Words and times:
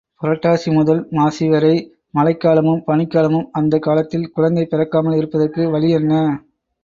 புரட்டாசி 0.21 0.69
முதல் 0.73 1.01
மாசிவரை 1.11 1.73
மழைக் 2.09 2.39
காலமும் 2.39 2.81
பனிக்காலமும் 2.87 3.45
அந்தக் 3.51 3.81
காலத்தில் 3.81 4.31
குழந்தை 4.31 4.65
பிறக்காமல் 4.65 5.17
இருப்பதற்கு 5.17 5.69
வழி 5.69 5.89
என்ன? 5.91 6.13